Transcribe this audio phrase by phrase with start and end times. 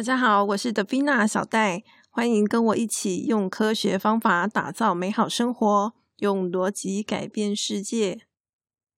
[0.00, 8.22] 大家好，我是德菲娜小戴，欢迎跟我一起用科学方法打造美好生活，用逻辑改变世界。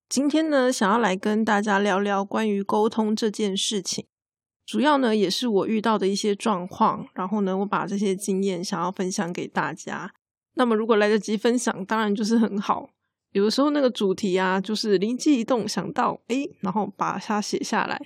[0.07, 4.05] 今天呢，想要来跟大家聊聊关于沟通这件事情，
[4.65, 10.13] 主要呢也是我遇到的一些状况，然后呢，我把这些经验想要分享给大家。
[10.53, 12.91] 那么如果来得及分享，当然就是很好。
[13.33, 17.99] 有的时候那个主题啊，就是灵机一动想到，诶，然后把它写下来。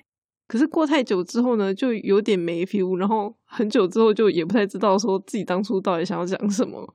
[0.48, 6.94] 可是过太久之后呢，就有点没 feel，然后很久之后就也不太知道说自己当初到底想要讲什么，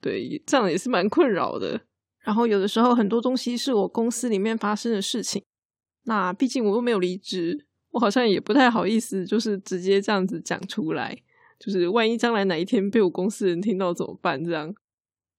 [0.00, 1.80] 对，这样也是蛮困扰的。
[2.24, 5.44] 然后有的时候很多东西是我公司里面发生的事情，
[6.04, 11.16] 那毕竟我又没有离职，我好像也不太好意思，就是直接这样子讲出来，
[11.58, 14.42] 就是万一将来哪一天被我公司人听到怎么办？
[14.42, 14.74] 这样，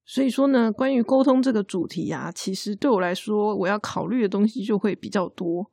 [0.06, 5.72] 所以说呢，关于沟通这个主题呀，其实对我来说，我要考虑的东西就会比较多。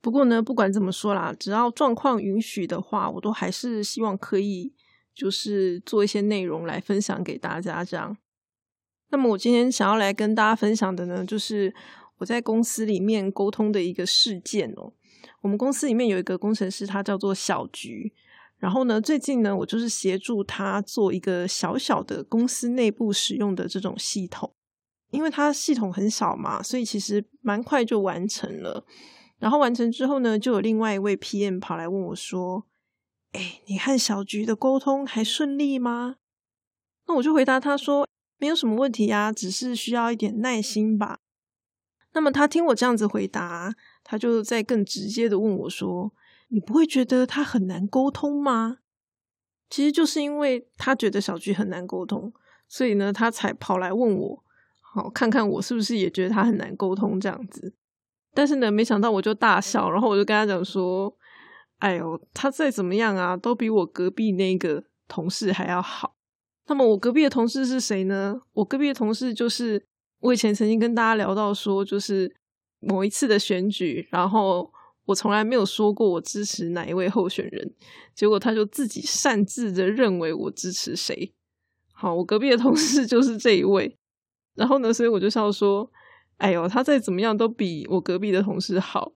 [0.00, 4.72] 不过呢，不管怎么说啦，只要状况允许的话，我都还是希望可以
[5.14, 7.84] 就是做一些内容来分享给大家。
[7.84, 8.16] 这样，
[9.10, 11.74] 那么我今天想要来跟大家分享的呢，就是
[12.18, 14.92] 我在公司里面沟通的一个事件哦。
[15.40, 18.12] 我们公司里面有一个工程师，他叫做小菊。
[18.58, 24.54] 然后呢，最近呢，我就是协助他做一个小小的公司内部使用的这种系统，
[25.10, 28.86] 因为他系统很小嘛，所以其实蛮快就完成了。
[29.38, 32.66] 然后完成之后呢，就有另外一位 PM 跑来问我说
[33.32, 36.16] ：“哎，你和小菊的沟通还顺利吗？”
[37.06, 41.18] 那我就回答他说：“没有什么问题呀，只是需要一点耐心吧。”
[42.14, 46.14] 那么他听我这样子回答，他就在更直接的问我说
[46.48, 48.78] ：“你不会觉得他很难沟通吗？”
[49.68, 52.32] 其实就是因为他觉得小菊很难沟通，
[52.66, 54.44] 所以呢，他才跑来问我，
[54.80, 57.74] 好看看我是不是也觉得他很难沟通这样子。
[58.36, 61.16] 但是呢，没想到我就大笑，然后我就跟他讲说
[61.80, 66.14] ：“哎呦，他再怎么样啊，都比我隔壁那个同事还要好。
[66.66, 68.38] 那么我隔壁的同事是谁呢？
[68.52, 69.82] 我隔壁的同事就是
[70.20, 72.36] 我以前曾经跟大家聊到说，就是
[72.80, 74.70] 某一次的选举，然后
[75.06, 77.74] 我从来没有说过我支持哪一位候选人，
[78.14, 81.32] 结果他就自己擅自的认为我支持谁。
[81.94, 83.96] 好，我隔壁的同事就是这一位。
[84.54, 85.90] 然后呢，所以我就笑说。”
[86.38, 89.12] 哎呦，他再怎么样都比我隔壁的同事好，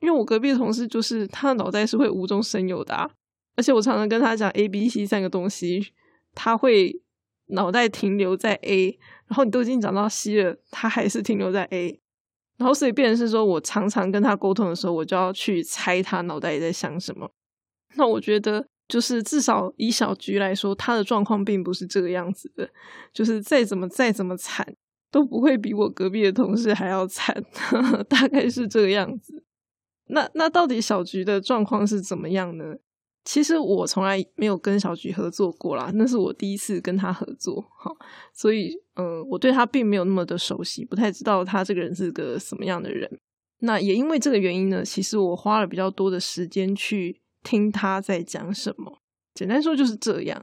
[0.00, 3.10] 因为我隔壁的同事就是他的脑袋是会无中生有的，啊
[3.56, 5.92] 而且我常常跟他讲 A、B、C 三个东西，
[6.34, 7.00] 他会
[7.46, 8.98] 脑袋停留在 A，
[9.28, 12.00] 然后你都已经讲到 C 了，他还是停留在 A，
[12.56, 17.30] 然后所以变成是说我常常跟他沟通的时候，我就要去猜他脑袋在想什么。
[17.96, 22.68] 那我觉得就是至少以小菊来说，他的状况并不是这个样子的，
[23.12, 24.74] 就是再怎么再怎么惨。
[25.14, 27.32] 都不会比我隔壁的同事还要惨，
[28.10, 29.44] 大概是这个样子。
[30.08, 32.74] 那那到底小菊的状况是怎么样呢？
[33.24, 37.92] 其实我从来没有跟小菊合作过啦，那是我第一次跟他合作，哈，
[38.32, 43.08] 所以嗯，我对他并没有那么的熟悉，不太知道他这个人是个什么样的人。
[43.60, 48.98] 那也因为这个原因呢，其实我花了比较多的时间去听他在讲什么。
[49.32, 50.42] 简单说就是这样，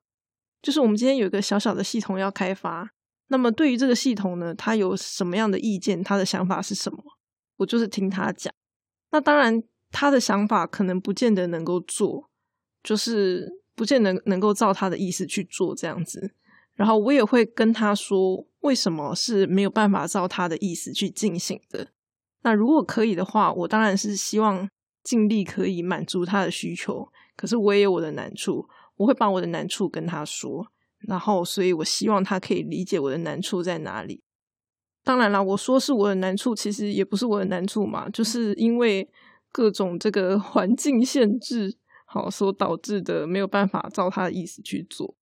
[0.62, 2.92] 就是我们今天有一个小小的系统要开发。
[3.32, 6.04] 那么对于这个系统呢，他有什么样的意见？
[6.04, 7.02] 他的想法是什么？
[7.56, 8.54] 我就是听他讲。
[9.12, 12.30] 那当然，他的想法可能不见得能够做，
[12.84, 16.34] 就是不见得能够照他的意思去做这样子。
[16.76, 21.88] 然后我也会跟他说，为什么是没有办法照他的意思去进行的。
[22.42, 24.70] 那如果可以的话，我当然是希望
[25.04, 27.08] 尽力可以满足他的需求。
[27.38, 30.68] 可是我也有我的难处，我会把我的难处跟他说。
[31.08, 34.22] 然后，所以我希望他可以理解我的难处在哪里。
[35.04, 39.10] 当然了，我说是我的难处，其实也不是我的难处嘛，就是因为
[39.52, 41.76] 各种这个环境限制，
[42.06, 45.16] 好所导致的，没有办法照他的意思去做。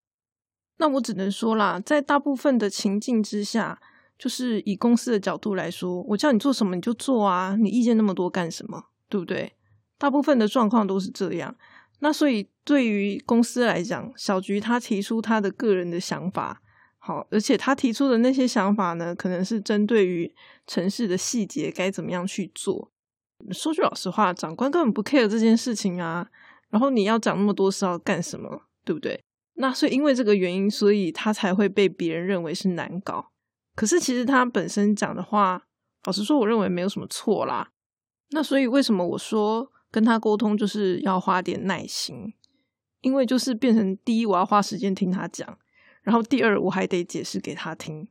[0.77, 3.81] 那我只能说啦，在大部分的情境之下，
[4.17, 8.85] 就是以公司的角度来说，我叫你做什么你就做啊，你意见那么多干什么？
[9.07, 9.53] 对不对？
[9.97, 11.55] 大部分的状况都是这样。
[12.01, 16.61] 那所以，对于公司来讲，小菊他提出他的个人的想法，
[16.97, 20.33] 好，而且他提出的那些想法呢，可能是针对于
[20.65, 22.89] 城市的细节该怎么样去做。
[23.51, 26.29] 说句老实话，长官根本不 care 这件事情啊。
[26.69, 29.21] 然后你要讲那么多是要干什么，对不对？
[29.55, 33.31] 那所以因为这个原因，所以他才会被别人认为是难搞。
[33.75, 35.63] 可是其实他本身讲的话，
[36.05, 37.71] 老实说，我认为没有什么错啦。
[38.29, 39.69] 那所以为什么我说？
[39.91, 42.33] 跟他沟通就是要花点耐心，
[43.01, 45.57] 因为就是变成第一，我要花时间听他讲，
[46.01, 48.07] 然后第二，我还得解释给他听，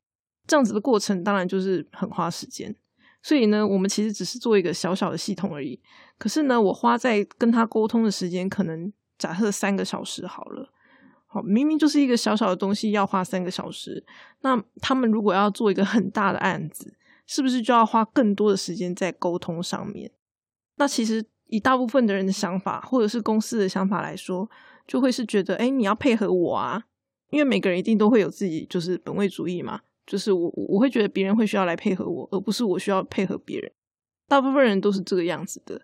[0.46, 2.74] 这样子的过程当然就是很花时间。
[3.22, 5.80] 所以呢，我们其实只是做一个小小的系统而已。
[6.18, 10.72] 可是呢，我花在跟他沟通的时间可能假设三个小时好了。
[11.26, 14.06] 好，明明就是一个小小的东西，要花三个小时。
[14.40, 16.96] 那他们如果要做一个很大的案子，
[17.26, 20.10] 是不是就要花更多的时间在沟通上面？
[20.76, 24.48] 那其实以大部分的人的想法，或者是公司的想法来说，
[24.86, 26.84] 就会是觉得，哎，你要配合我啊，
[27.30, 33.70] 因为每个人一定都会有自己就是本位主义嘛，就是我我会觉得别人会需要来配合我，而不是我需要配合别人。
[34.26, 35.82] 大部分人都是这个样子的。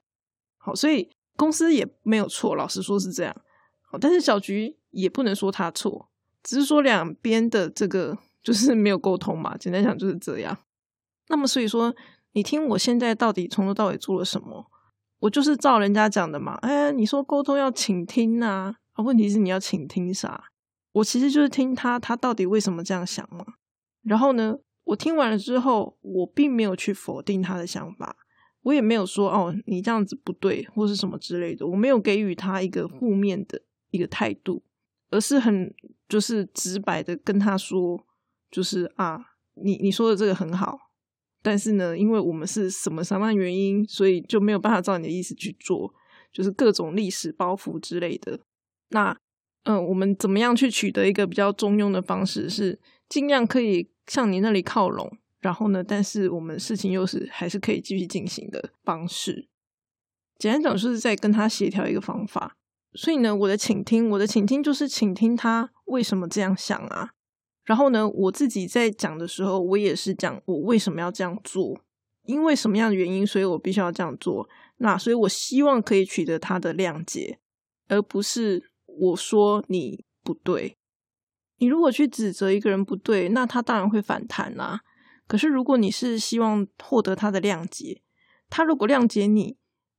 [0.57, 3.37] 好，所以公司也没有错，老实说是这样。
[3.83, 4.77] 好，但是小菊。
[4.95, 6.09] 也不能说他错，
[6.41, 9.57] 只是说两边的这个就是没有沟通嘛。
[9.57, 10.57] 简单讲就是这样。
[11.27, 11.93] 那么所以说，
[12.31, 14.71] 你听我现在到底从头到尾做了什么？
[15.25, 16.55] 我就是照人家讲的嘛。
[16.61, 20.44] 哎，你说沟通要倾听啊，啊，问题是你要倾听啥？
[20.93, 23.43] 我其实就是听他，他到底为什么这样想嘛。
[24.03, 28.15] 然后呢，我听完了之后，我并没有去否定他的想法，
[28.65, 31.67] 我也没有说哦，你这样子不对，或是什么之类的。
[31.67, 34.62] 我没有给予他一个负面的一个态度。
[35.11, 35.73] 而是很
[36.09, 38.05] 就是直白的跟他说，
[38.50, 39.19] 就是啊，
[39.55, 40.84] 你你说的这个很好，
[41.44, 45.93] 但是呢，因为我们是什么什么原因，所以就没有办法照你的意思去做，
[46.32, 48.41] 就是各种历史包袱之类的。
[48.88, 49.14] 那
[49.64, 52.81] 嗯，我们怎么样去取得一个比较中庸的方式，是
[53.11, 59.49] 尽量可以向你那里靠拢，然后呢，但是我们事情又是还是可以继续进行的方式。
[60.38, 62.56] 简单讲，就是在跟他协调一个方法。
[62.94, 67.14] 所以呢，我的倾听，我的倾听就是倾听他为什么这样想啊。
[67.65, 71.81] 然后呢，我自己在讲的时候，我也是讲我为什么要这样做，
[72.25, 74.49] 因为什么样的原因，所以我必须要这样做。
[74.79, 77.39] 那所以我希望可以取得他的谅解，
[77.89, 80.77] 而不是我说你不对。
[81.59, 84.81] 你如果去指责一个人不对，那他当然会反弹啦。
[85.27, 88.03] 可是如果你是希望获得他的谅解，
[88.51, 89.57] 他如果谅解你。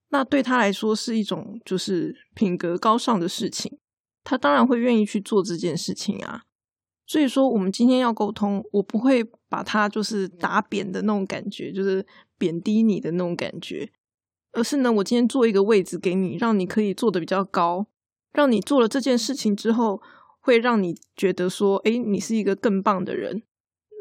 [0.10, 3.80] 那对他来说是一种就是品格高尚的事情，
[4.24, 6.44] 他当然会愿意去做这件事情啊。
[7.08, 12.06] 所以说，我们今天要沟通，我不会把它就是打扁的那种感觉，就是
[12.38, 13.92] 贬低你的那种感觉，
[14.54, 17.88] 而是呢，我今天做一个位置给你，让你可以做的比较高，
[18.34, 20.02] 让你做了这件事情之后，
[20.40, 23.44] 会让你觉得说，哎，你是一个更棒的人。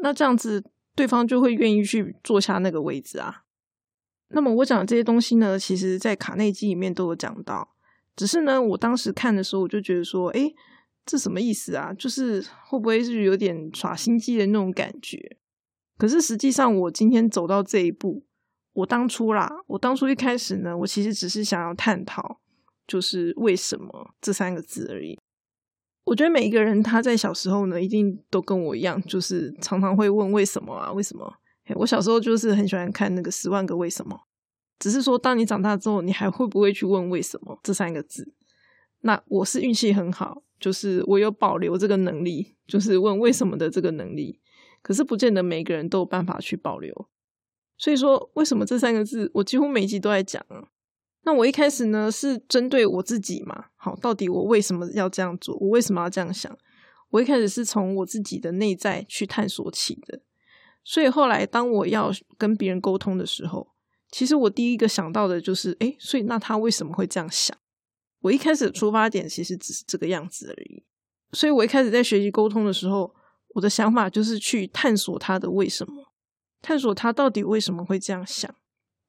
[0.02, 0.64] 那这样子，
[0.94, 3.42] 对方就会愿意去坐下那个位置啊。
[4.28, 7.74] 那么我讲的这些东西呢，其实在卡内基里面都有讲到，
[8.16, 10.52] 只是呢，我当时看的时候，我就觉得说，哎，
[11.04, 11.92] 这什么意思啊？
[11.92, 15.36] 就是会不会是有点耍心机的那种感觉？
[15.96, 18.24] 可是实际上，我今天走到这一步，
[18.72, 22.40] 我当初啦，我当初一开始呢，我其实只是想要探讨，
[22.86, 25.18] 就是为什么这三个字而已。
[26.04, 30.92] 我觉得每一个人他在小时候呢，一定都跟我一样，就是常常会问为什么啊？
[30.92, 31.32] 为什么？
[31.76, 34.14] 我小时候就是很喜欢看那个《十万个为什么》，
[34.78, 38.34] 只是说，当你长大之后，你还会不会去问“为什么”这三个字？
[39.06, 44.40] 那我是运气很好，就是我有保留这个能力，就是问“为什么”的这个能力。
[44.80, 47.08] 可是不见得每个人都有办法去保留。
[47.76, 50.68] 所以说，为什么这三个字，我几乎每集都在讲啊。
[51.24, 53.66] 那我一开始呢，是针对我自己嘛？
[53.76, 55.54] 好，到底我为什么要这样做？
[55.58, 56.56] 我为什么要这样想？
[57.10, 60.20] 我一开始是从我自己的内在去探索起的。
[60.82, 63.68] 所以后来，当我要跟别人沟通的时候，
[64.10, 67.56] 其实我第一个想到的就是，哎，所以那他为什么会这样想？
[68.24, 70.82] 我一开始的出发点其实只是这个样子而已。
[71.32, 73.14] 所以我一开始在学习沟通的时候，
[73.48, 76.10] 我的想法就是去探索他的为什么，
[76.62, 78.52] 探索他到底为什么会这样想，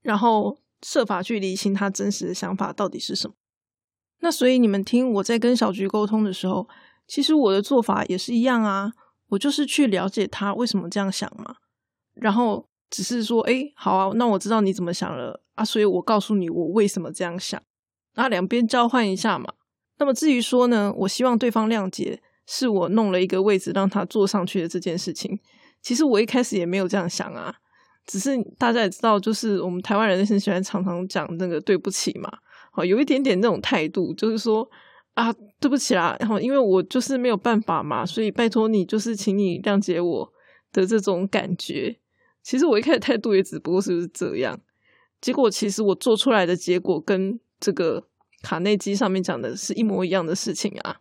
[0.01, 3.35] 然后设法去理清他真实的想法到底是什么。
[4.19, 6.67] 那所以你们听我在跟小菊沟通的时候，
[7.07, 8.91] 其实我的做法也是一样啊，
[9.29, 11.55] 我就是去了解他为什么这样想嘛。
[12.15, 17.61] 然后只是说，哎，好啊，那我知道你怎么想了啊，所以我告诉你我为什么这样想，
[18.15, 19.53] 那两边交换一下嘛。
[19.97, 25.39] 那么至于说呢，我希望对方谅解，是我弄了一个位置让他坐上去的这件事情。
[25.81, 27.53] 其实我一开始也没有这样想啊，
[28.05, 32.29] 只是大家也知道，就是我们台湾人很喜欢常常讲那个对不起嘛，
[32.71, 34.67] 好，有一点点那种态度，就是说
[35.13, 40.33] 啊，对不起啦，然后因为我就是没有办法嘛，所以拜托你，就是请你谅解我
[40.73, 41.97] 的这种感觉。
[42.43, 44.59] 其实我一开始态度也只不过是这样，
[45.21, 48.05] 结果其实我做出来的结果跟这个
[48.43, 50.97] 卡内基上面讲的是一模一样的事情啊。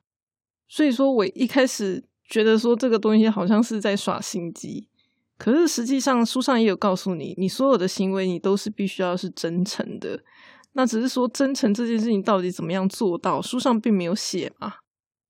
[0.66, 4.88] 所以说我一开始觉得说这个东西好像是在耍心机，
[5.36, 10.24] 可是实际上书上也有告诉你，你所有的行为你都是必须要是真诚的。
[10.72, 14.76] 那只是说真诚这件事情到底怎么样做到，书上并没有写嘛。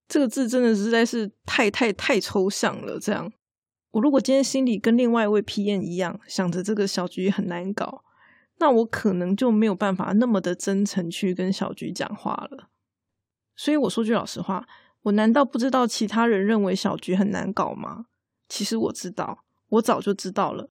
[0.06, 3.32] 这个字真的实在是太太太抽象了，这样。
[3.90, 8.04] 我如果今天心里跟另外一位 PN 一样，想着这个小菊很难搞，
[8.64, 12.70] 那我可能就没有办法那么的真诚去跟小菊讲话了。
[13.54, 14.66] 所以我说句老实话，
[15.02, 18.06] 我难道不知道其他人认为小菊很难搞吗？
[18.48, 20.70] 其实我知道，我早就知道了。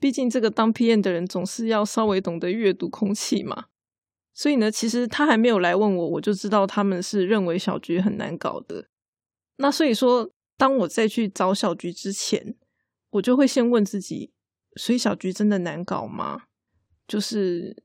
[0.00, 3.66] 毕竟这个当 PM 的人总是要稍微懂得阅读空气嘛。
[4.34, 8.88] 所以呢，其实他还没有来问我，我就知道他们是认为小菊很难搞的。
[9.58, 12.56] 那所以说，当我再去找小菊之前，
[13.10, 14.32] 我就会先问自己：
[14.74, 16.42] 所以小菊真的难搞吗？
[17.08, 17.82] 就是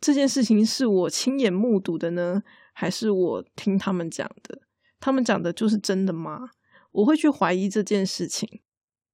[0.00, 2.42] 这件事情是我亲眼目睹的呢，
[2.72, 4.60] 还是我听他们讲的？
[5.00, 6.50] 他们讲的就是真的吗？
[6.92, 8.60] 我会去怀疑这件事情。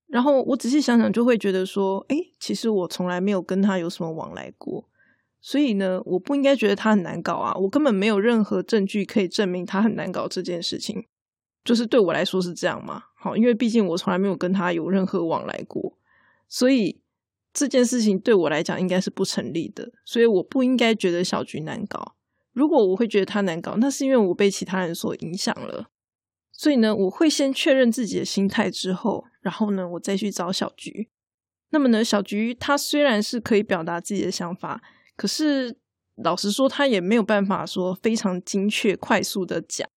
[0.07, 4.89] 然后我仔细想想，就会觉得说：哎，其实我从来没有跟他有什么往来过。
[5.41, 7.53] 所以呢，我不应该觉得他很难搞啊！
[7.55, 11.05] 我根本没有任何证据可以证明他很难搞这件事情，
[11.65, 13.03] 就是对我来说是这样嘛。
[13.17, 15.99] 好，因为毕竟我从来没有跟他有任何往来过，
[16.49, 17.02] 所以
[17.53, 19.91] 这件事情对我来讲应该是不成立的。
[20.05, 22.17] 所以我不应该觉得小菊难搞。
[22.53, 25.89] 如果我会觉得他难搞，那是因为我被其他人所影响了。
[26.53, 31.09] 所以呢，我会先确认自己的心态之后，然后呢，我再去找小菊。
[31.71, 34.83] 那么呢，小菊她虽然是可以表达自己的想法。
[35.17, 35.77] 可是，
[36.17, 39.89] 老实说，他也没有办法说非常精确、快速的讲。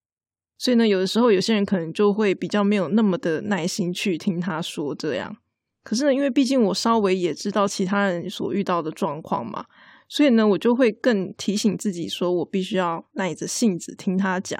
[0.57, 5.37] 所以呢，有的时候有些人可能就会比较没有那么的耐心去听他说这样。
[5.85, 9.63] 可是呢，因为毕竟我稍微也知道其他人所遇到的状况嘛，
[10.09, 14.59] 所以呢，我就会更提醒自己说，我必须要耐着性子听他讲。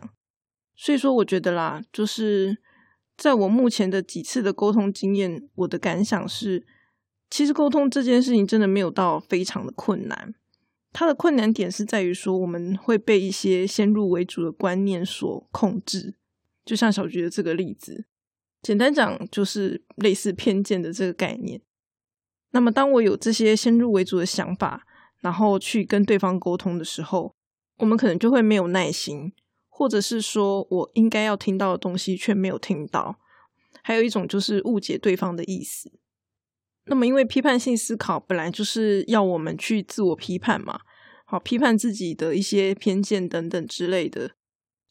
[0.75, 2.59] 所以说，我觉得啦，就是
[3.17, 6.63] 在我目前的几次的沟通经验，我的感想是，
[7.31, 10.35] 其实沟通这件事情真的没有到非常的困难。
[10.93, 16.13] 它的困难点是在于说，我们会被一些先入为主的观念所控制，
[16.63, 18.05] 就像小菊的这个例子，
[18.65, 21.61] 简单讲就是类似偏见的这个概念。
[22.49, 24.87] 那么，当我有这些先入为主的想法，
[25.19, 27.35] 然后去跟对方沟通的时候，
[27.77, 29.33] 我们可能就会没有耐心，
[29.69, 33.19] 或者是说我应该要听到的东西却没有听到。
[33.83, 35.91] 还有一种就是误解对方的意思。
[36.85, 40.79] 那么，因为批判性思考本来就是要我们去自我批判嘛，
[41.25, 44.31] 好，批判自己的一些偏见等等之类的，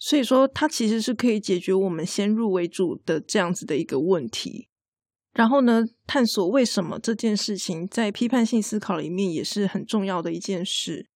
[0.04, 4.68] 所以说它其实是可以解决我们先入为主的这样子的一个问题。
[5.32, 11.08] 然后呢，探索为什么这件事情在批判性思考里面也是很重要的一件事。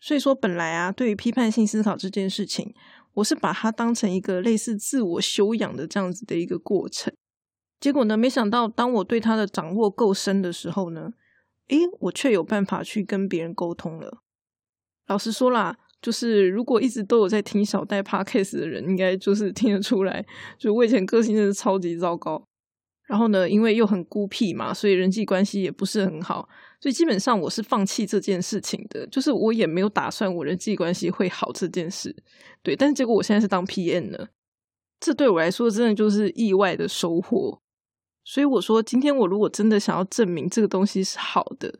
[0.00, 2.74] 所以说，本来啊，对于批判性思考这件事情，
[3.12, 7.14] 我是把它当成一个类似自我修养的这样子的一个过程。
[7.78, 8.16] 结果呢？
[8.16, 11.10] 没想到，当我对它的掌握够深的时候呢，
[11.68, 14.22] 诶，我却有办法去跟别人沟通了。
[15.06, 20.22] 老实说啦，就是如果一直都有在听小戴 podcast 的人，应该就是听得出来，
[20.58, 22.44] 就我以前个性真的超级糟糕。
[23.06, 26.46] 然后呢，因为又很孤僻嘛，所以人际关系也不是很好，
[26.78, 29.06] 所以基本上我是放弃这件事情的。
[29.06, 32.14] 就是我也没有打算我人际关系会好这件事。
[32.62, 34.28] 对，但是结果我现在是当 PM 了，
[35.00, 37.60] 这对我来说真的就是意外的收获。
[38.24, 41.78] 所以我说，今天我如果真的想要证明这个东西是好的，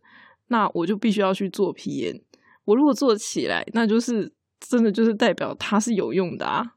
[0.48, 2.20] 那我就必须要去做皮炎。
[2.64, 6.76] 我如果做起来，那就是真的就是代表它是有用的啊。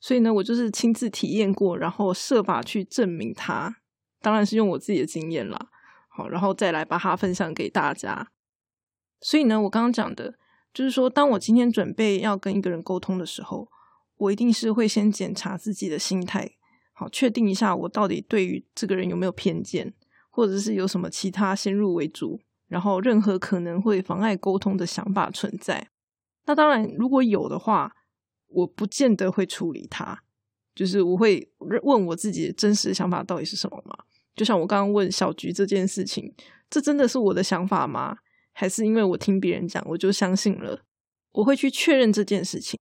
[0.00, 3.76] 所以呢，我就是亲自体验过，然后设法去证明它。
[4.20, 5.68] 当然是用我自己的经验啦。
[6.08, 8.30] 好，然后再来把它分享给大家。
[9.20, 10.34] 所以呢，我刚刚讲的
[10.74, 13.68] 就是说，当我今天准备要跟一个人沟通的时候，
[14.16, 16.52] 我一定是会先检查自己的心态。
[16.92, 19.94] 好，确定一下我到底对于这个人有没有偏见，
[20.30, 25.88] 或者是有什么其他先入为主，然后任何可能会妨碍沟通的想法存在。
[26.46, 27.96] 那当然，如果有的话，
[28.46, 30.22] 我不见得会处理它，
[30.74, 33.96] 就是我会问我自己真实的想法到底是什么嘛？
[34.34, 36.32] 就像我刚刚问小菊这件事情，
[36.70, 38.18] 这真的是我的想法吗？
[38.52, 40.82] 还是因为我听别人讲我就相信了？
[41.32, 42.78] 我会去确认这件事情。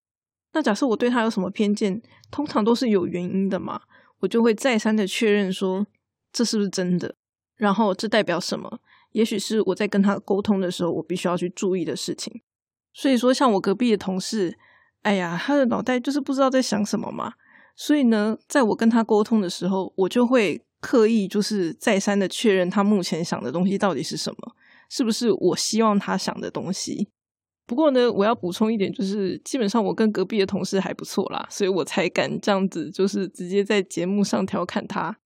[0.54, 2.02] 那假设我对他有什么偏见，
[2.32, 3.82] 通常都是有原因的嘛？
[4.20, 5.86] 我就会再三的确认说
[6.32, 7.14] 这是不是真的，
[7.58, 8.80] 然后这代表什么？
[9.12, 12.42] 也许是我在跟他沟通的时候，我必须要去注意的事情。
[12.94, 14.58] 所以说，像我隔壁的同事，
[15.04, 17.34] 哎呀，他的脑袋就是不知道在想什么嘛。
[17.76, 24.56] 所以呢，在我跟他沟通的时候，我就会刻意就是再三的确认他目前想的东西到底是什么，
[24.90, 27.10] 是不是我希望他想的东西。
[27.68, 35.18] 不过呢，我要补充一点，就是基本上我跟隔壁的同事还不错啦，所以我才敢这样子，就是直接在节目上调侃他。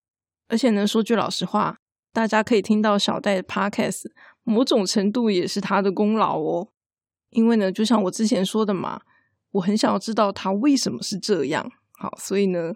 [0.49, 1.77] 而且呢，说句老实话，
[2.13, 4.11] 大家可以听到小戴的 podcast，
[4.43, 6.69] 某种程度也是他的功劳哦。
[7.29, 9.01] 因为呢，就像我之前说的嘛，
[9.51, 11.71] 我很想要知道他为什么是这样。
[11.93, 12.73] 好，所以呢，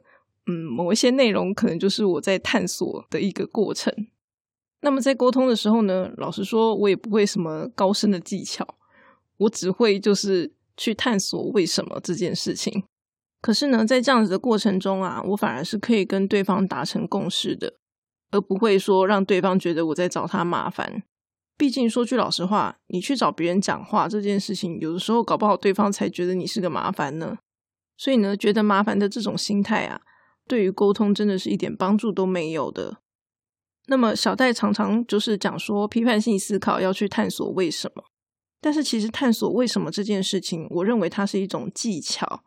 [0.47, 3.93] 嗯，某一些内容可能就是我在探索的一个过程。
[4.81, 8.75] 那么在沟通的时候呢，老实说，我也不会什么高深的技巧。
[9.37, 12.85] 我只会就是去探索为什么这件事情，
[13.41, 17.73] 可是呢，在这样子的过程中啊，我反而是可以跟对方达成共识的，
[18.35, 21.03] 而不会说让对方觉得我在找他麻烦。
[21.57, 27.37] 毕竟说句老实话，你去找别人讲话这件事情，有的时候搞不好对方才觉得你是个麻烦呢。
[27.95, 30.01] 所以呢，觉得麻烦的这种心态啊，
[30.49, 32.97] 对于沟通真的是一点帮助都没有的。
[33.87, 38.03] 那么小戴常常就是讲说，批判性思考要去探索为什么。
[38.59, 42.43] 但是其实探索为什么这件事情，我认为它是一种技巧，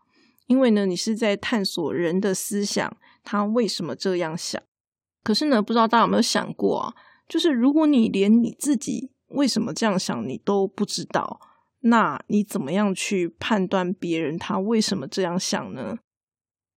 [0.49, 4.61] 因为呢，你是在探索人的思想，他为什么这样想。
[5.28, 6.94] 可是呢，不知道大家有没有想过啊？
[7.28, 11.38] 就是如果你连你自己为什么这样想你都不知道，
[11.80, 15.99] 那你怎么样去判断别人他为什么这样想呢？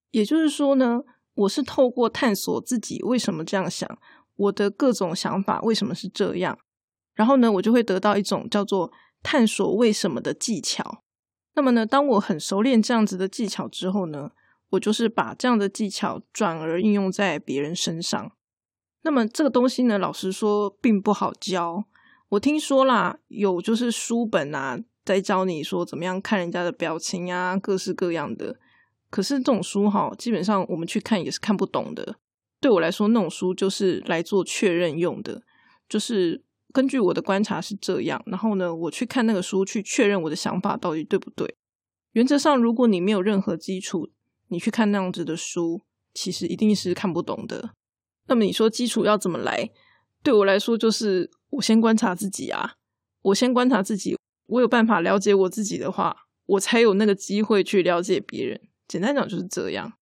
[0.09, 0.99] 也就是说呢，
[1.33, 3.89] 我是透过探索自己为什么这样想，
[4.35, 6.59] 我的各种想法为什么是这样，
[7.13, 8.91] 然后呢，我就会得到一种叫做
[9.23, 11.05] 探索为什么的技巧。
[11.55, 14.31] 那么呢，当我很熟练这样子的技巧之后呢，
[14.71, 18.33] 我就是把这样的技巧转而应用在别人身上。
[19.03, 21.85] 那么这个东西呢，老实说并不好教。
[22.29, 28.57] 我听说啦，有就是书本啊，在教你说怎么样看人家的表情啊，各式各样的。
[29.09, 32.15] 可是这种书哈，基本上我们去看也是看不懂的。
[32.61, 35.41] 对我来说，那种书就是来做确认用的，
[35.89, 41.55] 就是根据我的观察是这样，然后呢，我去看那个书去确认我的想法到底对不对。
[42.13, 44.09] 原则上，如果你没有任何基础，
[44.49, 45.81] 你去看那样子的书，
[46.13, 47.71] 其实一定是看不懂的。
[48.27, 49.69] 那么你说基础要怎么来？
[50.23, 52.75] 对我来说，就是我先观察自己啊。
[53.23, 58.59] 我先观察自己，我有办法了解我自己的话，我才有那个机会去了解别人。
[58.87, 59.93] 简单讲就是这样。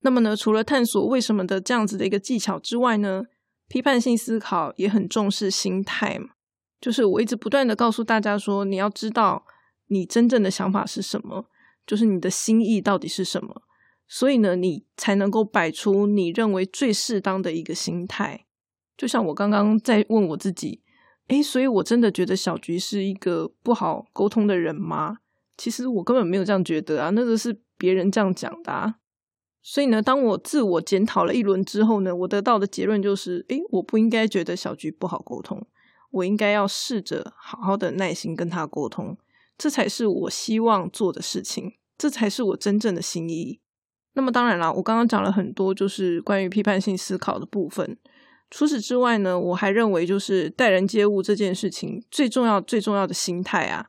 [0.00, 3.24] 那么呢，除了探索为什么的这样子的一个技巧之外呢，
[3.68, 6.30] 批判性思考也很重视心态嘛。
[6.80, 9.44] 就是我一直不断的告诉大家说，你要知道
[9.86, 11.46] 你真正的想法是什么，
[11.86, 13.62] 就是你的心意到底是什么。
[14.14, 18.44] 所以呢，你才能够摆出你认为最适当的一个心态。
[18.94, 20.82] 就像我刚刚在问我自己，
[21.28, 25.20] 诶，所以我真的觉得小菊是一个不好沟通的人吗？
[25.56, 28.70] 其实我根本没有这样觉得啊，那个是别人这样讲的。
[28.70, 28.96] 啊。
[29.62, 35.66] 所以呢，当我自我检讨了一轮之后呢，我得到的结论就是，诶，我不应该觉得小菊不好沟通，
[36.10, 39.16] 我应该要试着好好的耐心跟他沟通，
[39.56, 43.61] 这才是我希望做的事情，这才是我真正的心意。
[44.14, 47.96] 那么当然啦，我刚刚讲了很多，就是关于批判性思考的部分。
[48.50, 53.86] 除此之外呢，我还认为就是待人接物这件事情最重要、最重要的心态啊，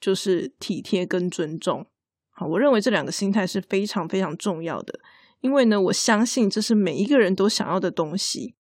[0.00, 1.86] 就是体贴跟尊重。
[2.30, 4.98] 好，我认为这两个心态是非常非常重要的，
[5.40, 8.54] 因为呢，我相信这是每一个人都想要的东西。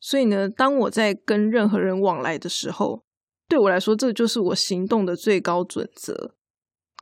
[0.00, 3.04] 所以呢，当我在跟任何人往来的时候，
[3.46, 6.34] 对我来说，这就是我行动的最高准则。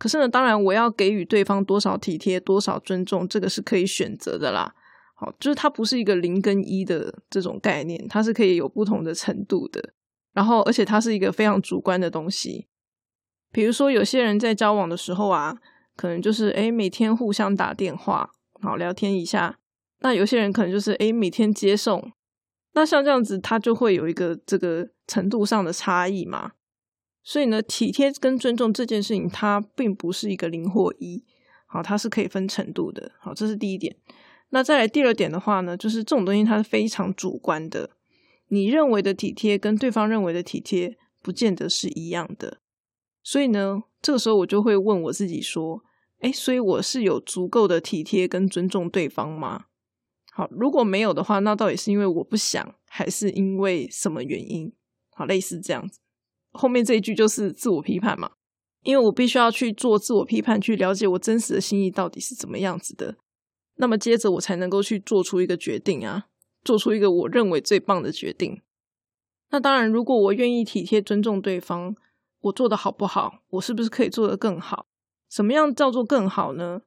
[0.02, 4.74] 可是呢，当然我要给予对方多少体贴、多少尊重，这个是可以选择的啦。
[5.14, 9.94] 好，就是它不是一个零跟一的这种概念，它是可以有不同的程度的。
[10.32, 12.66] 然后，而且它是一个非常主观的东西。
[13.52, 15.56] 比如说，有些人在交往的时候啊，
[15.94, 19.60] 可能就是诶每天互相打电话，好聊天一下。
[20.00, 22.10] 那有些人可能就是诶每天接送。
[22.72, 26.54] 那像这样子，它就会有一个这个程度上的差异嘛。
[27.22, 31.24] 所以呢，体贴跟尊重这件事情，它并不是一个零或一，
[31.66, 33.96] 好，它是可以分程度的，好，这是第一点。
[34.50, 37.90] 那再来第二点的话呢，就是这种东西它是非常主观的，
[38.48, 42.58] 你认为的体贴跟对方认为的体贴不见得是一样的。
[43.22, 45.82] 所以呢，这个时候我就会问我自己说，
[46.20, 49.66] 哎，所以我是有足够的体贴跟尊重对方吗？
[50.32, 54.72] 好，如果没有的话，那到底是因为我不想，还是因为什么原因？
[55.14, 56.00] 好，类似这样子。
[56.52, 58.30] 后面这一句就是自我批判嘛，
[58.82, 63.16] 因为我必须要去做自我批判，去了解我真实的心意到底是怎么样子的。
[63.76, 66.26] 那么接着我才能够去做出一个决定啊，
[66.62, 68.60] 做出一个我认为最棒的决定。
[69.50, 71.96] 那当然，如果我愿意体贴尊重对方，
[72.42, 73.42] 我做的好不好？
[73.50, 74.86] 我是不是可以做得更好？
[75.30, 76.82] 什么样叫做更好呢？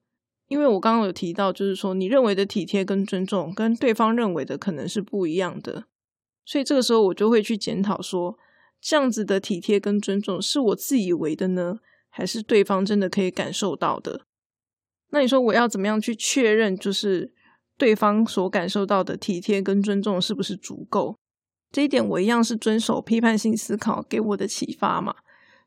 [0.48, 5.86] 因为我刚刚有提到，就是说你认为的体贴跟尊重，跟对方认为的可能是不一样的，
[6.46, 8.38] 所以这个时候我就会去检讨说。
[8.88, 14.28] 这样子的体贴跟尊重是我自以为的呢，还是对方真的可以感受到的？
[15.10, 17.34] 那你说我要怎么样去确认，就是
[17.80, 21.18] 对方所感受到的体贴跟尊重是不是足够？
[21.72, 25.16] 这一点我一样是遵守批判性思考给我的启发嘛，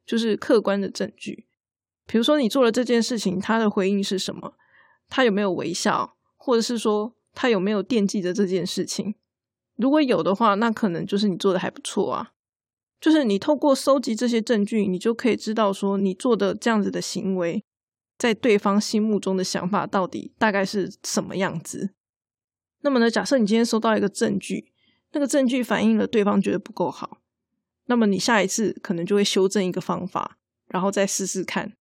[0.06, 1.48] 就是客观的证据。
[2.06, 4.54] 比如说你做了这件事情，他的回应是什么？
[5.08, 9.16] 他有没有微笑，或者是说他有没有惦记着这件事情？
[9.74, 12.30] 如果有的话，那可能就是你做的还不错啊。
[13.00, 17.64] 就是你透过收集这些证据，你就可以知道说你做的这样子的行为
[18.18, 21.90] 在对方心目中的想法到底大概是什么样子。
[22.80, 24.72] 那么呢，假设你今天收到一个证据，
[25.12, 27.20] 那个证据反映了对方觉得不够好，
[27.86, 31.74] 那么你下一次可能就会修正一个方法，然后再试试看。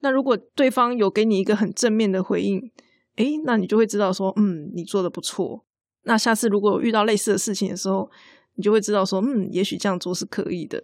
[0.00, 2.70] 那如果对方有给你一个很正面的回应，
[3.16, 5.64] 诶，那你就会知道说，嗯，你做的不错。
[6.04, 8.08] 那下次如果遇到类似的事情的时候，
[8.58, 10.82] 你就会知道说，嗯，也许这样做是可以的。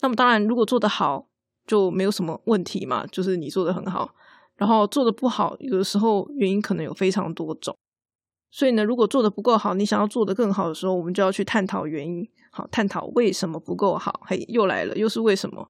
[0.00, 1.28] 那么当然，如果做得好，
[1.66, 4.14] 就没有什么问题嘛，就是你做的很好。
[4.56, 7.76] 然后做的不好，有的时候原因可能有非常多种。
[8.50, 14.22] 所以呢，如果做的不够好，你想要做的更好的时候，我们就要去探讨原因，好，探讨为什么不够好。
[14.24, 15.68] 嘿，又来了，又是为什么？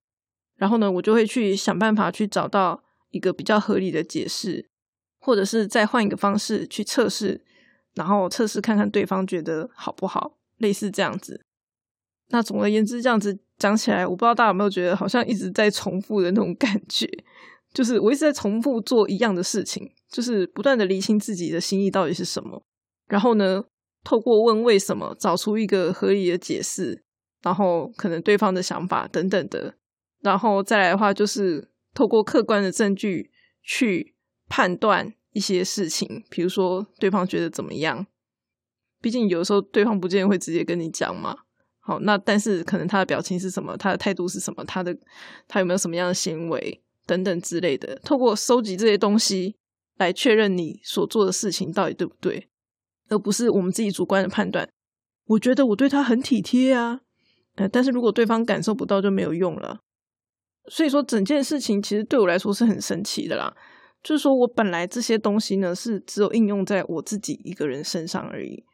[0.56, 4.68] 然后呢，我就会去想办法去找到一个比较合理的解释，
[5.20, 7.44] 或者是再换一个方式去测试，
[7.94, 11.44] 然后测试看看对方觉得好不好，类似这样子。
[12.28, 17.06] 那总而言之，这样子讲起来，我不知道大家有没有觉得好像一直在重复的那种感觉，
[17.74, 22.62] 就是我一直在重复做一样的事情，就是不断的理清自己的心意到底是什么，
[23.08, 23.64] 然后呢，
[24.04, 27.02] 透过问为什么，找出一个合理的解释，
[27.42, 29.74] 然后可能对方的想法等等的。
[30.22, 34.14] 然后再来的话，就是透过客观的证据去
[34.48, 38.06] 判断一些事情，比如说对方觉得怎么样。
[39.00, 41.36] 毕竟有的时候对方不见得会直接跟你讲嘛。
[41.78, 44.96] 好，那但是可能他的表情是什么，他的态度是什么，他的
[45.48, 47.98] 他有没有什么样的行为等等之类的。
[48.04, 49.56] 透过收集这些东西
[49.96, 52.48] 来确认你所做的事情到底对不对，
[53.08, 54.68] 而不是我们自己主观的判断。
[55.26, 57.00] 我觉得我对他很体贴啊，
[57.56, 59.80] 呃，但是如果对方感受不到就没有用了。
[60.68, 63.56] 所以说，整件事情其实对我来说是很神奇的啦。
[64.02, 68.64] 就是说我本来这些东西呢，是只有应用在我自己一个人身上而已。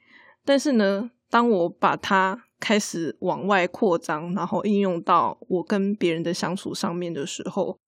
[0.46, 7.78] 但是呢，当我把它开始往外扩张，然后应用到我跟别人的相处上面的时候，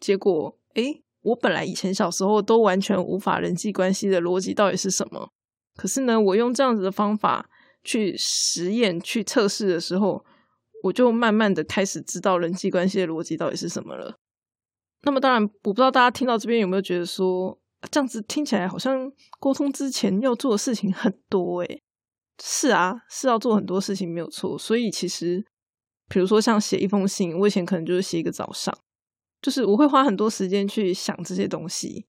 [0.00, 5.28] 结果，诶，我本来以前小时候都完全无法人际关系的逻辑到底是什么？
[5.76, 7.48] 可是呢，我用这样子的方法
[7.84, 10.24] 去实验、去测试的时候。
[10.82, 14.18] 我就慢慢的开始知道人际关系的逻辑到底是什么了。
[15.02, 17.58] 那么当然，我不知道大家听到这边有没有觉得说，
[17.90, 21.82] 这样子听起来好像沟通之前要做的事情很多诶。
[22.42, 24.58] 是啊，是要做很多事情没有错。
[24.58, 25.44] 所以其实，
[26.08, 28.76] 比如说像写一封信，我以前可能就是写一个早上，
[29.40, 32.06] 就是我会花很多时间去想这些东西。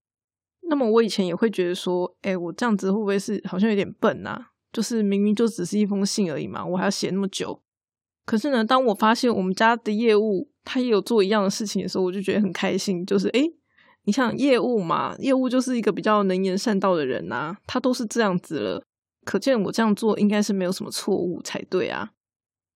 [0.70, 4.52] 那么我以前也会觉得说，哎，我这样子会不会是好像有点笨啊？
[4.74, 7.62] 就是明明就只是一封信而已嘛，我还要写那么久。
[8.26, 13.06] 可是呢，当我发现我们家的业务他也有做一样的事情的时候，我就觉得很开心。
[13.06, 13.50] 就是诶
[14.04, 18.84] 你像业务嘛，业务就是一个比较能言善道的人呐，他都是这样子了，
[19.28, 22.14] 可见我这样做应该是没有什么错误才对啊。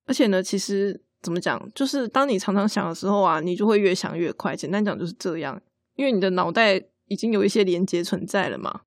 [0.05, 4.53] 而且呢，其实怎么讲，就是当你常常想的时候啊，你就会越想越快。
[4.53, 5.61] 简单讲就是这样，
[5.95, 8.81] 因为你的脑袋已经有一些连接存在了嘛。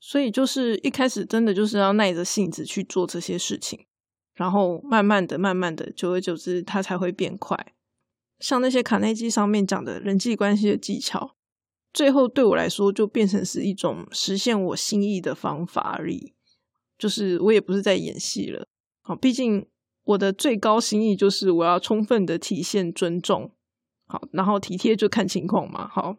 [0.00, 3.84] 所以就是一开始真的就是要耐着性子去做这些事情。
[4.34, 7.74] 然后慢慢的、慢慢的，久而久之，它才会变快。
[8.38, 11.36] 像那些卡内基上面讲的人际关系的技巧，
[11.92, 16.32] 最后对我来说就变成是一种实现我心意的方法而已。
[17.00, 18.64] 就是我也不是在演戏了。
[19.02, 19.66] 好，毕竟
[20.04, 23.50] 我的最高心意就是我要充分的体现尊重。
[24.06, 25.88] 好，然后体贴就看情况嘛。
[25.88, 26.16] 好，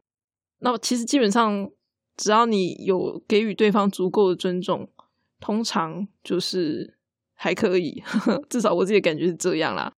[0.59, 1.69] 那其实基本上
[2.17, 4.89] 只要你有给予对方足够的尊重，
[5.39, 6.97] 通常就是。
[7.43, 8.03] 还可以，
[8.51, 9.91] 至少我自己感觉是这样啦，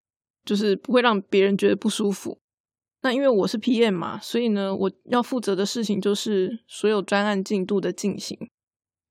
[0.46, 2.40] 就是不会让别人觉得不舒服。
[3.02, 8.38] 那因为我是 PM 嘛，所以呢，我要负责的事情就是所有专案进度的进行。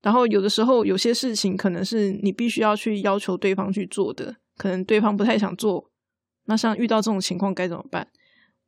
[0.03, 5.89] 然后有的时候有些事情可能是你必须要去要求对方去做的，可能对方不太想做。
[6.45, 8.09] 那像遇到这种情况该怎么办？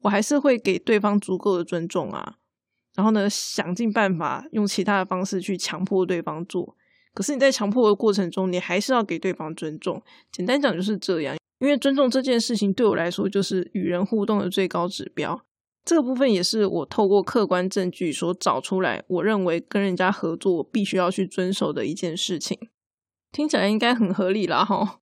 [0.03, 2.35] 我还是会给对方足够的尊重啊，
[2.95, 6.77] 然后呢，想尽办法用其他的方式去强迫对方做。
[7.13, 10.01] 可是你在强迫的过程中，你还是要给对方尊重。
[10.31, 15.45] 简单讲就是这样，因为尊重这件事情对我来说就是与人互动的最高指标。
[15.85, 22.57] 这个部分也是我透过客观证据所找出来，我认为跟人家合作必须要去遵守的一件事情。
[23.31, 24.99] 听起来应该很合理啦，哈。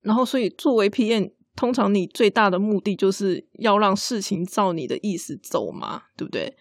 [0.00, 6.56] 然后，所以作为 PM，通常你最大的目的就是要让事情照你的意思走嘛，对不对？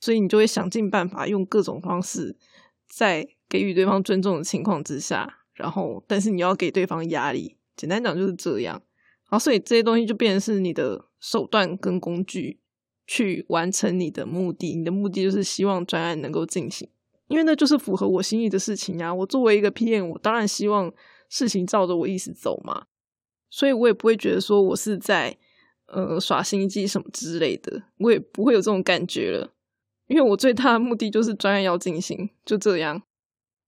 [0.00, 2.36] 所以你就会想尽办法，用各种方式
[2.86, 3.28] 在。
[3.46, 8.82] 给予对方尊重的情况之下，然后，但是你要给对方压力，简单讲就是这样。
[9.22, 12.58] 好，所以这些东西就变成是你的手段跟工具，
[13.06, 14.74] 去完成你的目的。
[14.76, 16.88] 你的目的就是希望专案能够进行，
[17.28, 19.12] 因为那就是符合我心意的事情呀。
[19.12, 20.92] 我作为一个 PM，我当然希望
[21.28, 22.86] 事情照着我意思走嘛。
[23.50, 25.36] 所以我也不会觉得说我是在
[25.86, 29.52] 呃耍心机什么之类的，我也不会有这种感觉了。
[30.06, 33.02] 因为我最大的目的就是专案要进行，就这样。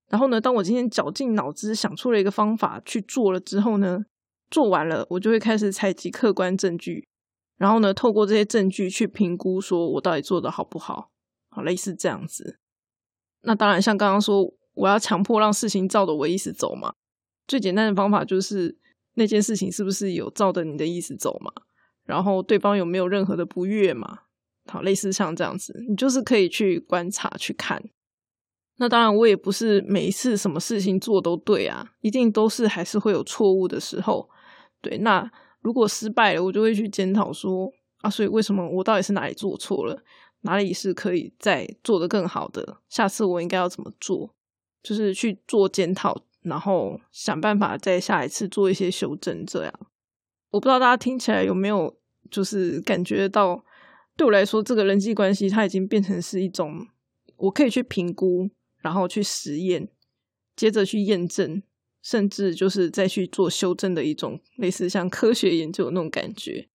[0.08, 4.04] 然后呢，当我今天绞尽脑汁想出了一个方法去做了之后呢，
[4.50, 7.08] 做完了，我就会开始采集客观证据，
[7.56, 11.10] 然后呢，透过这些证据去评估，说我到底做的好不好，
[11.48, 12.58] 好类似这样子。
[13.42, 16.94] 那当然，像刚刚说，我要强迫让事情照着我意思走嘛。
[17.46, 18.76] 最简单的方法就是
[19.14, 21.52] 那件事情是不是有照着你的意思走嘛？
[22.04, 24.20] 然后对方有没有任何的不悦嘛？
[24.66, 27.82] 好，类似像这样子，你就是可以去观察去看。
[28.78, 34.28] 那当然，我也不是每一次什么事情做都对啊，一定都是还是会有错误的时候。
[34.82, 35.30] 对，那
[35.66, 40.00] 如果失败了，我就会去检讨说啊，所以为什么我到底是哪里做错了，
[40.42, 42.76] 哪里是可以再做得更好的？
[42.88, 44.32] 下次我应该要怎么做？
[44.80, 49.44] 就是去做检讨，然后想办法在下一次做一些修正。
[49.44, 49.74] 这样，
[50.50, 51.92] 我不知道大家听起来有没有
[52.30, 53.64] 就是感觉到，
[54.16, 56.86] 对我来说，这个人际关系它已经变成是一种
[57.38, 58.48] 我可以去评估。
[58.82, 59.88] 然后去实验，
[60.54, 61.60] 接着去验证，
[62.08, 66.68] 甚至就是再去做修正的一种类似像科学研究那种感觉。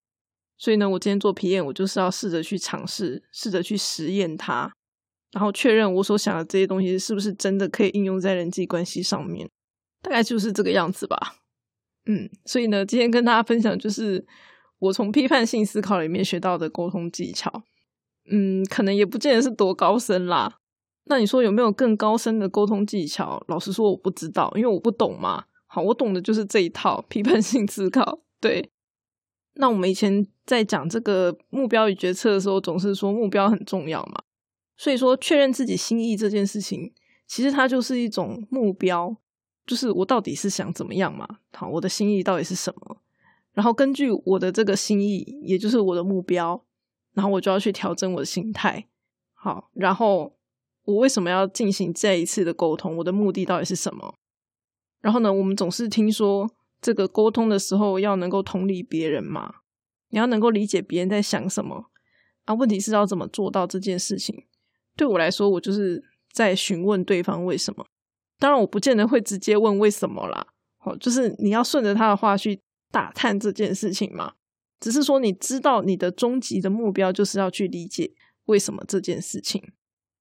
[0.58, 4.74] 所以呢，我今天做皮验，我就是要试着去尝试，试着去实验它，
[5.32, 9.50] 然后确认我所想的这些东西是不是真的可以应用在人际关系上面。
[10.02, 11.38] 大概就是这个样子吧。
[12.08, 14.26] 嗯，所以呢，今天跟大家分享就是
[14.80, 17.63] 我从批判性思考里面学到的沟通技巧。
[18.30, 20.58] 嗯，可能也不见得是多高深啦。
[21.05, 23.43] 那你说有没有更高深的沟通技巧？
[23.47, 25.45] 老实说，我不知道，因为我不懂嘛。
[25.65, 28.19] 好，我懂的就是这一套批判性思考。
[28.39, 28.71] 对，
[29.55, 34.21] 那我们以前在讲这个目标与决策的时候，总是说目标很重要嘛。
[34.77, 36.93] 所以说，确认自己心意这件事情，
[37.27, 39.15] 其实它就是一种目标，
[39.65, 41.27] 就是我到底是想怎么样嘛？
[41.53, 42.97] 好，我的心意到底是什么？
[43.53, 46.63] 然后根据我的这个心意，也就是我的目标，
[47.13, 48.87] 然后我就要去调整我的心态。
[49.33, 50.35] 好，然后。
[50.91, 52.97] 我为什么要进行这一次的沟通？
[52.97, 54.13] 我的目的到底是什么？
[55.01, 55.34] 然后呢？
[55.34, 56.49] 我们总是听说
[56.80, 59.56] 这个沟通的时候要能够同理别人嘛，
[60.10, 61.86] 你要能够理解别人在想什么
[62.45, 62.54] 啊？
[62.54, 64.45] 问题是要怎么做到这件事情？
[64.95, 67.86] 对我来说，我就是在询问对方为什么。
[68.38, 70.45] 当然，我不见得会直接问为什么啦。
[70.77, 72.60] 好，就是你要顺着他的话去
[72.91, 74.34] 打探这件事情嘛。
[74.80, 78.12] 只是说，你知道你的终极的目标就是要去理解
[78.45, 79.71] 为什么这件事情。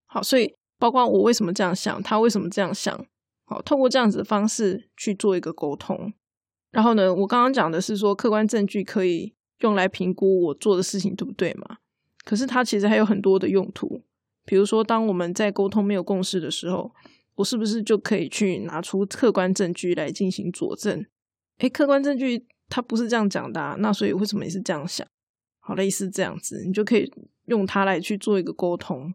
[0.04, 3.06] 好，所以包括我为什么这样想，他为什么这样想，
[3.44, 6.12] 好，透过这样子的方式去做一个沟通。
[6.72, 11.76] 然后呢，我刚刚讲的是说，客观证据可以用来评估我做的事情对不对嘛？
[12.24, 14.02] 可是它其实还有很多的用途，
[14.46, 16.92] 比如说，当我们在沟通没有共识的时候，
[17.34, 21.04] 我是不是就可以去拿出客观证据来进行佐证？
[21.58, 25.06] 诶，客观证据它不是这样讲的，那所以为什么你是这样想？
[25.58, 27.12] 好，类似这样子，你就可以
[27.46, 29.12] 用它来去做一个沟通。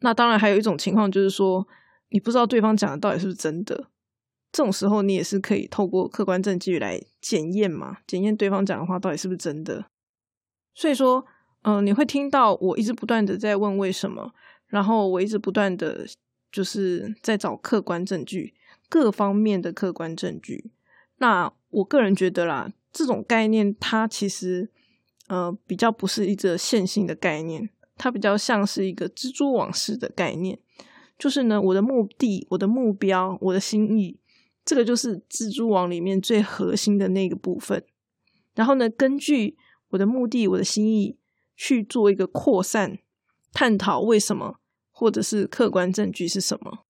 [0.00, 1.66] 那当然，还有一种情况就是说，
[2.10, 3.88] 你不知道对方讲的到底是不是真的。
[4.52, 9.86] 这种时候，你也是可以透过客观证据来检验嘛，检验对方讲的话到底是不是真的。
[10.74, 11.26] 所以说，
[11.62, 14.32] 嗯，你会听到我一直不断的在问为什么，
[14.68, 16.06] 然后我一直不断的
[16.52, 18.54] 就是在找客观证据，
[18.88, 20.70] 各方面的客观证据。
[21.16, 24.70] 那我个人觉得啦，这种概念它其实
[25.28, 27.70] 呃比较不是一个线性的概念。
[27.96, 30.58] 它比较像是一个蜘蛛网式的概念，
[31.18, 34.18] 就是呢，我的目的、我的目标、我的心意，
[34.64, 37.84] 这个就是蜘蛛网里面最核心的那个部分。
[38.54, 39.56] 然后呢，根据
[39.90, 41.16] 我的目的、我的心意
[41.56, 42.98] 去做一个扩散，
[43.52, 44.56] 探讨为什么，
[44.90, 46.84] 或者是客观证据是什么。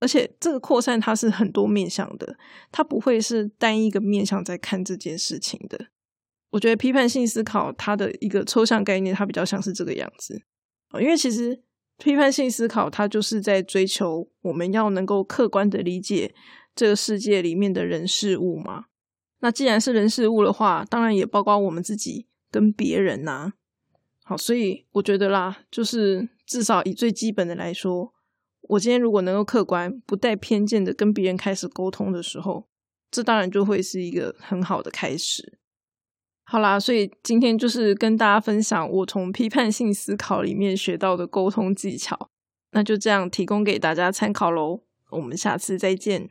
[0.00, 2.38] 而且这个扩散它是很多面向的，
[2.70, 5.88] 它不会是单一个面向在看这件事情的。
[6.50, 10.42] 我觉得批判性思考它的一个抽象概念，它比较像是这个样子
[11.00, 11.62] 因为其实
[11.98, 16.34] 批判性思考它就是在追求我们要能够客观的理解
[16.74, 18.86] 这个世界里面的人事物嘛。
[19.40, 23.52] 那既然是人事物的话，当然也包括我们自己跟别人呐。
[24.24, 28.12] 好，所以我觉得啦，就是至少以最基本的来说，
[28.62, 32.68] 我今天如果能够客观、不带偏见的跟别人开始沟通的时候，
[33.10, 35.57] 这当然就会是一个很好的开始。
[36.50, 42.30] 好啦，所以今天就是跟大家分享我从批判性思考里面学到的沟通技巧，
[42.72, 44.80] 那就这样提供给大家参考喽。
[45.10, 46.30] 我们下次再见。